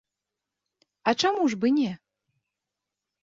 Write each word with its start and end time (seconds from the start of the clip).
А 1.11 1.11
чаму 1.25 1.43
ж 1.53 1.59
бы 1.63 1.67
не? 1.77 1.91